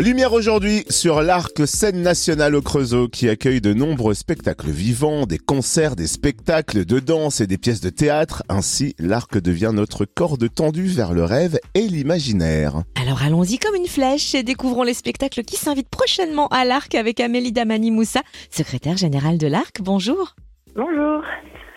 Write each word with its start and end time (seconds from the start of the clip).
Lumière 0.00 0.32
aujourd'hui 0.32 0.86
sur 0.88 1.20
l'Arc 1.20 1.68
Scène 1.68 2.00
Nationale 2.00 2.54
au 2.54 2.62
Creusot 2.62 3.08
qui 3.08 3.28
accueille 3.28 3.60
de 3.60 3.74
nombreux 3.74 4.14
spectacles 4.14 4.70
vivants, 4.70 5.26
des 5.26 5.36
concerts, 5.36 5.94
des 5.94 6.06
spectacles 6.06 6.86
de 6.86 7.00
danse 7.00 7.42
et 7.42 7.46
des 7.46 7.58
pièces 7.58 7.82
de 7.82 7.90
théâtre. 7.90 8.42
Ainsi, 8.48 8.94
l'Arc 8.98 9.36
devient 9.36 9.72
notre 9.74 10.06
corde 10.06 10.48
tendue 10.54 10.86
vers 10.86 11.12
le 11.12 11.24
rêve 11.24 11.58
et 11.74 11.86
l'imaginaire. 11.86 12.82
Alors 12.98 13.22
allons-y 13.22 13.58
comme 13.58 13.74
une 13.74 13.86
flèche 13.86 14.34
et 14.34 14.42
découvrons 14.42 14.84
les 14.84 14.94
spectacles 14.94 15.42
qui 15.42 15.56
s'invitent 15.56 15.90
prochainement 15.90 16.48
à 16.48 16.64
l'Arc 16.64 16.94
avec 16.94 17.20
Amélie 17.20 17.52
Damani 17.52 17.90
Moussa, 17.90 18.22
secrétaire 18.50 18.96
générale 18.96 19.36
de 19.36 19.48
l'Arc. 19.48 19.82
Bonjour. 19.82 20.34
Bonjour. 20.74 21.22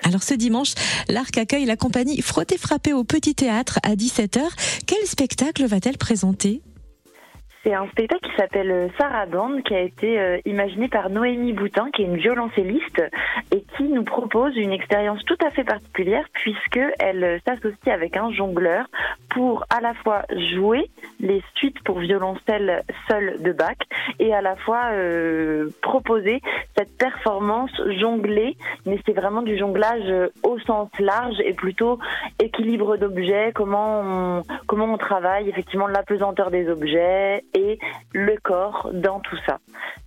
Alors 0.04 0.24
ce 0.24 0.34
dimanche, 0.34 0.76
l'Arc 1.10 1.38
accueille 1.38 1.66
la 1.66 1.76
compagnie 1.76 2.22
Frotter 2.22 2.58
Frapper 2.58 2.94
au 2.94 3.04
Petit 3.04 3.36
Théâtre 3.36 3.80
à 3.84 3.96
17h. 3.96 4.40
Quel 4.88 5.06
spectacle 5.08 5.66
va-t-elle 5.66 5.98
présenter? 5.98 6.62
C'est 7.64 7.74
un 7.74 7.88
spectacle 7.88 8.30
qui 8.30 8.36
s'appelle 8.36 8.72
euh, 8.72 8.88
Sarah 8.98 9.26
Band, 9.26 9.62
qui 9.62 9.74
a 9.74 9.80
été 9.80 10.20
euh, 10.20 10.38
imaginé 10.46 10.90
par 10.90 11.10
Noémie 11.10 11.54
Boutin, 11.54 11.90
qui 11.92 12.02
est 12.02 12.06
une 12.06 12.18
violoncelliste, 12.18 13.02
et 13.52 13.64
qui 13.78 13.84
nous 13.84 14.04
propose 14.04 14.56
une 14.58 14.74
expérience 14.74 15.24
tout 15.26 15.38
à 15.46 15.50
fait 15.50 15.64
particulière, 15.64 16.26
puisqu'elle 16.34 17.24
euh, 17.24 17.40
s'associe 17.46 17.88
avec 17.88 18.18
un 18.18 18.32
jongleur 18.32 18.86
pour 19.30 19.66
à 19.70 19.80
la 19.80 19.94
fois 19.94 20.24
jouer 20.54 20.90
les 21.22 21.42
suites 21.56 21.82
pour 21.84 22.00
violoncelle 22.00 22.84
seul 23.08 23.42
de 23.42 23.52
Bach, 23.54 23.78
et 24.20 24.34
à 24.34 24.42
la 24.42 24.56
fois 24.56 24.92
proposer 25.82 26.42
cette 26.78 26.96
performance 26.98 27.72
jonglée, 28.00 28.58
mais 28.86 29.00
c'est 29.06 29.14
vraiment 29.14 29.42
du 29.42 29.58
jonglage 29.58 30.30
au 30.44 30.60
sens 30.60 30.90
large 31.00 31.40
et 31.44 31.54
plutôt 31.54 31.98
équilibre 32.40 32.98
d'objets, 32.98 33.52
comment 33.56 34.02
on, 34.04 34.44
comment 34.68 34.86
on 34.86 34.98
travaille 34.98 35.50
effectivement 35.50 35.88
la 35.88 36.04
pesanteur 36.04 36.52
des 36.52 36.70
objets 36.70 37.44
et 37.54 37.80
le 38.14 38.36
corps 38.42 38.90
dans 38.94 39.20
tout 39.20 39.38
ça. 39.46 39.60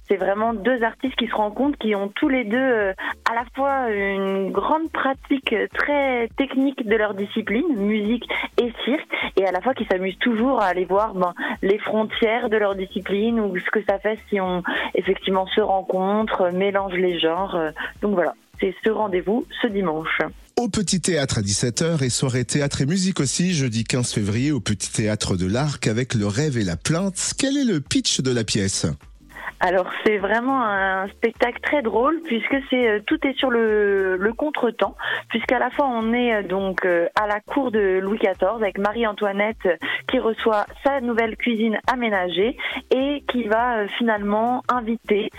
C'est 0.09 0.17
vraiment 0.17 0.55
deux 0.55 0.83
artistes 0.85 1.17
qui 1.17 1.27
se 1.27 1.35
rencontrent, 1.35 1.79
qui 1.79 1.95
ont 1.97 2.09
tous 2.09 2.29
les 2.29 2.45
deux 2.45 2.57
euh, 2.57 2.93
à 3.29 3.35
la 3.35 3.45
fois 3.57 3.91
une 3.91 4.53
grande 4.53 4.91
pratique 4.93 5.55
très 5.75 6.29
technique 6.37 6.87
de 6.87 6.95
leur 6.95 7.15
discipline, 7.15 7.75
musique 7.77 8.25
et 8.61 8.73
cirque, 8.85 9.09
et 9.37 9.47
à 9.47 9.51
la 9.51 9.61
fois 9.61 9.75
qui 9.75 9.85
s'amusent 9.87 10.19
toujours 10.19 10.63
à 10.63 10.67
aller 10.67 10.85
voir 10.85 11.15
ben, 11.15 11.35
les 11.63 11.79
frontières 11.79 12.49
de 12.51 12.57
leur 12.57 12.77
discipline 12.77 13.41
ou 13.41 13.59
ce 13.59 13.71
que 13.71 13.83
ça 13.83 13.99
fait 13.99 14.19
si 14.29 14.41
on 14.41 14.63
effectivement 14.95 15.47
se 15.49 15.61
rencontre, 15.61 16.51
mélange 16.53 16.95
les 16.95 17.19
genres. 17.19 17.59
Donc 18.01 18.15
voilà, 18.15 18.35
c'est 18.61 18.75
ce 18.85 18.91
rendez-vous 18.91 19.45
ce 19.61 19.67
dimanche 19.67 20.21
au 20.59 20.69
Petit 20.69 21.03
Théâtre 21.03 21.39
à 21.39 21.43
17h 21.43 22.03
et 22.03 22.09
soirée 22.09 22.47
théâtre 22.47 22.81
et 22.81 22.87
musique 22.87 23.21
aussi 23.21 23.53
jeudi 23.53 23.85
15 23.85 24.15
février 24.15 24.53
au 24.53 24.61
Petit 24.61 24.91
Théâtre 24.91 25.37
de 25.37 25.47
l'Arc 25.47 25.87
avec 25.87 26.15
Le 26.15 26.27
Rêve 26.27 26.57
et 26.57 26.65
la 26.65 26.77
Plainte. 26.77 27.35
Quel 27.39 27.59
est 27.59 27.65
le 27.65 27.81
pitch 27.81 28.23
de 28.23 28.33
la 28.33 28.43
pièce? 28.43 28.87
Alors 29.61 29.87
c'est 30.05 30.19
vraiment 30.19 30.63
un 30.63 31.09
spectacle 31.09 31.61
très 31.63 31.81
drôle 31.81 32.21
puisque 32.25 32.57
c'est 32.69 32.89
euh, 32.89 33.01
tout 33.07 33.19
est 33.27 33.37
sur 33.39 33.51
le, 33.51 34.17
le 34.17 34.33
contretemps 34.35 34.97
puisqu'à 35.31 35.59
la 35.59 35.71
fois 35.71 35.87
on 35.87 36.13
est 36.13 36.35
euh, 36.35 36.43
donc 36.43 36.85
euh, 36.85 37.07
à 37.15 37.27
la 37.27 37.41
cour 37.41 37.71
de 37.71 37.99
Louis 37.99 38.19
XIV 38.19 38.51
avec 38.55 38.79
Marie-Antoinette 38.79 39.67
reçoit 40.19 40.67
sa 40.85 41.01
nouvelle 41.01 41.37
cuisine 41.37 41.79
aménagée 41.91 42.57
et 42.95 43.23
qui 43.29 43.45
va 43.45 43.87
finalement 43.99 44.63
inviter 44.69 45.31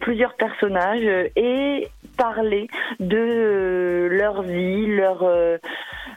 plusieurs 0.00 0.34
personnages 0.34 1.30
et 1.36 1.88
parler 2.16 2.68
de 3.00 4.08
leur 4.10 4.42
vie, 4.42 4.86
leur 4.86 5.24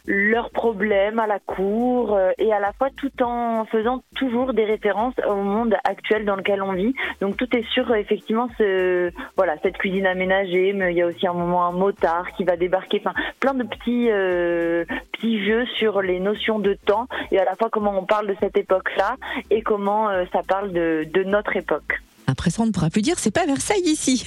leurs 0.07 0.49
problèmes 0.51 1.19
à 1.19 1.27
la 1.27 1.39
cour 1.39 2.15
euh, 2.15 2.31
et 2.37 2.53
à 2.53 2.59
la 2.59 2.71
fois 2.71 2.87
tout 2.95 3.11
en 3.21 3.65
faisant 3.65 4.01
toujours 4.15 4.53
des 4.53 4.63
références 4.63 5.15
au 5.27 5.35
monde 5.35 5.75
actuel 5.83 6.23
dans 6.25 6.37
lequel 6.37 6.61
on 6.61 6.71
vit. 6.71 6.93
Donc 7.19 7.35
tout 7.35 7.55
est 7.55 7.67
sur 7.73 7.93
effectivement 7.93 8.47
ce 8.57 9.11
voilà 9.35 9.55
cette 9.61 9.77
cuisine 9.77 10.07
aménagée, 10.07 10.71
mais 10.73 10.93
il 10.93 10.97
y 10.97 11.01
a 11.01 11.07
aussi 11.07 11.27
un 11.27 11.33
moment 11.33 11.65
un 11.65 11.73
motard 11.73 12.31
qui 12.37 12.45
va 12.45 12.55
débarquer. 12.55 13.03
Plein 13.41 13.53
de 13.53 13.63
petits 13.63 14.09
euh, 14.09 14.85
petits 15.17 15.45
jeux 15.45 15.65
sur 15.77 16.01
les 16.01 16.19
notions 16.19 16.59
de 16.59 16.73
temps 16.73 17.07
et 17.31 17.39
à 17.39 17.45
la 17.45 17.55
fois 17.55 17.69
comment 17.71 17.97
on 17.97 18.05
parle 18.05 18.27
de 18.27 18.35
cette 18.39 18.57
époque-là 18.57 19.15
et 19.49 19.61
comment 19.61 20.09
euh, 20.09 20.25
ça 20.31 20.41
parle 20.47 20.71
de, 20.71 21.07
de 21.13 21.23
notre 21.23 21.55
époque. 21.55 21.99
Après 22.29 22.49
ça, 22.49 22.61
on 22.61 22.65
ne 22.65 22.71
pourra 22.71 22.89
plus 22.89 23.01
dire 23.01 23.17
c'est 23.17 23.31
pas 23.31 23.45
Versailles 23.45 23.81
ici. 23.85 24.25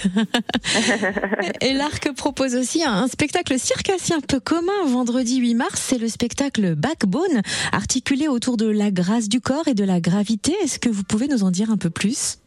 et 1.60 1.74
l'Arc 1.74 2.10
propose 2.16 2.56
aussi 2.56 2.82
un, 2.82 3.06
spectacle 3.08 3.58
circassien 3.58 4.20
peu 4.20 4.40
commun 4.40 4.86
vendredi 4.86 5.36
8 5.36 5.54
mars. 5.54 5.80
C'est 5.80 5.98
le 5.98 6.08
spectacle 6.08 6.74
Backbone, 6.74 7.42
articulé 7.72 8.26
autour 8.26 8.56
de 8.56 8.66
la 8.66 8.90
grâce 8.90 9.28
du 9.28 9.40
corps 9.40 9.68
et 9.68 9.74
de 9.74 9.84
la 9.84 10.00
gravité. 10.00 10.54
Est-ce 10.62 10.78
que 10.78 10.88
vous 10.88 11.02
pouvez 11.02 11.28
nous 11.28 11.44
en 11.44 11.50
dire 11.50 11.70
un 11.70 11.76
peu 11.76 11.90
plus? 11.90 12.38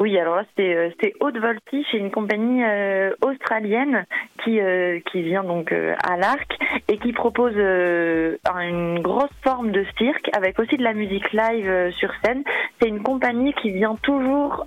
Oui, 0.00 0.18
alors 0.18 0.34
là, 0.34 0.44
c'est 0.56 0.74
euh, 0.74 0.90
Haute 1.20 1.38
Voltige, 1.38 1.86
c'est 1.92 1.98
une 1.98 2.10
compagnie 2.10 2.64
euh, 2.64 3.12
australienne 3.24 4.06
qui 4.42 4.60
euh, 4.60 4.98
qui 5.12 5.22
vient 5.22 5.44
donc 5.44 5.70
euh, 5.70 5.94
à 6.02 6.16
l'Arc 6.16 6.58
et 6.88 6.98
qui 6.98 7.12
propose 7.12 7.56
une 7.56 9.00
grosse 9.00 9.30
forme 9.44 9.70
de 9.70 9.84
cirque 9.96 10.28
avec 10.36 10.58
aussi 10.58 10.76
de 10.76 10.82
la 10.82 10.94
musique 10.94 11.32
live 11.32 11.92
sur 11.92 12.12
scène. 12.24 12.42
C'est 12.80 12.88
une 12.88 13.02
compagnie 13.02 13.52
qui 13.54 13.70
vient 13.70 13.94
toujours 14.02 14.64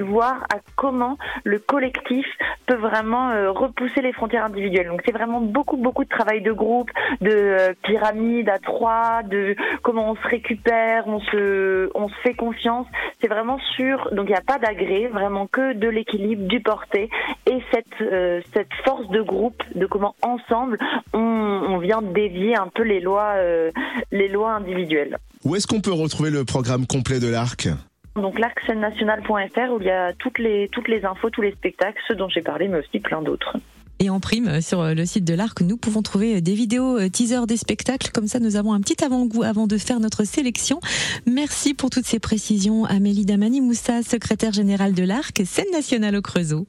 voir 0.00 0.44
à 0.52 0.58
comment 0.76 1.16
le 1.44 1.58
collectif 1.58 2.26
peut 2.66 2.76
vraiment 2.76 3.52
repousser 3.52 4.00
les 4.00 4.12
frontières 4.12 4.46
individuelles. 4.46 4.88
Donc 4.88 5.02
c'est 5.04 5.12
vraiment 5.12 5.40
beaucoup 5.40 5.76
beaucoup 5.76 6.04
de 6.04 6.08
travail 6.08 6.40
de 6.40 6.52
groupe, 6.52 6.90
de 7.20 7.74
pyramide 7.82 8.48
à 8.48 8.58
trois, 8.58 9.22
de 9.22 9.54
comment 9.82 10.10
on 10.10 10.16
se 10.16 10.28
récupère, 10.28 11.06
on 11.06 11.20
se 11.20 11.90
on 11.94 12.08
se 12.08 12.14
fait 12.22 12.34
confiance. 12.34 12.86
C'est 13.20 13.28
vraiment 13.28 13.58
sur 13.76 14.08
il 14.28 14.32
n'y 14.32 14.36
a 14.36 14.42
pas 14.42 14.58
d'agré, 14.58 15.08
vraiment 15.08 15.46
que 15.46 15.74
de 15.74 15.88
l'équilibre, 15.88 16.46
du 16.46 16.60
porté 16.60 17.08
et 17.46 17.58
cette, 17.72 18.00
euh, 18.00 18.40
cette 18.54 18.72
force 18.84 19.08
de 19.08 19.22
groupe, 19.22 19.62
de 19.74 19.86
comment 19.86 20.14
ensemble 20.22 20.78
on, 21.12 21.78
vient 21.78 22.02
dévier 22.02 22.56
un 22.56 22.68
peu 22.68 22.82
les 22.82 23.00
lois, 23.00 23.32
euh, 23.36 23.70
les 24.10 24.28
lois 24.28 24.52
individuelles. 24.52 25.18
Où 25.44 25.56
est-ce 25.56 25.66
qu'on 25.66 25.80
peut 25.80 25.92
retrouver 25.92 26.30
le 26.30 26.44
programme 26.44 26.86
complet 26.86 27.18
de 27.18 27.28
l'ARC? 27.28 27.68
Donc 28.14 28.38
l'arcscenenationale.fr 28.38 29.72
où 29.72 29.80
il 29.80 29.86
y 29.86 29.90
a 29.90 30.12
toutes 30.12 30.38
les, 30.38 30.68
toutes 30.68 30.88
les 30.88 31.04
infos, 31.04 31.30
tous 31.30 31.42
les 31.42 31.52
spectacles, 31.52 32.00
ceux 32.06 32.14
dont 32.14 32.28
j'ai 32.28 32.42
parlé, 32.42 32.68
mais 32.68 32.78
aussi 32.78 33.00
plein 33.00 33.22
d'autres. 33.22 33.56
Et 34.02 34.10
en 34.10 34.18
prime, 34.18 34.48
euh, 34.48 34.60
sur 34.60 34.80
euh, 34.80 34.94
le 34.94 35.06
site 35.06 35.24
de 35.24 35.32
l'Arc, 35.32 35.60
nous 35.60 35.76
pouvons 35.76 36.02
trouver 36.02 36.38
euh, 36.38 36.40
des 36.40 36.54
vidéos 36.54 37.08
teaser 37.08 37.46
des 37.46 37.56
spectacles. 37.56 38.10
Comme 38.12 38.26
ça, 38.26 38.40
nous 38.40 38.56
avons 38.56 38.72
un 38.72 38.80
petit 38.80 39.04
avant-goût 39.04 39.44
avant 39.44 39.68
de 39.68 39.78
faire 39.78 40.00
notre 40.00 40.24
sélection. 40.24 40.80
Merci 41.24 41.72
pour 41.72 41.88
toutes 41.88 42.04
ces 42.04 42.18
précisions, 42.18 42.84
Amélie 42.84 43.24
Damani 43.24 43.60
Moussa, 43.60 44.02
secrétaire 44.02 44.50
générale 44.50 44.92
de 44.92 45.04
l'Arc, 45.04 45.42
scène 45.44 45.70
nationale 45.70 46.16
au 46.16 46.20
Creusot. 46.20 46.66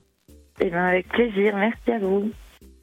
Eh 0.61 0.69
bien, 0.69 0.85
avec 0.85 1.07
plaisir. 1.07 1.55
Merci 1.55 1.91
à 1.91 1.97
vous. 1.97 2.29